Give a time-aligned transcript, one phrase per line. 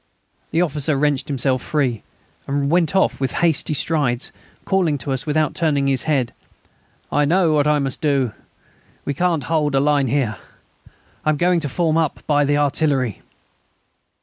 [0.49, 2.01] The officer wrenched himself free,
[2.47, 4.31] and went off with hasty strides,
[4.65, 6.33] calling to us without turning his head:
[7.11, 8.31] "I know what I must do....
[9.05, 10.37] We can't hold a line here....
[11.23, 13.21] I am going to form up by the artillery."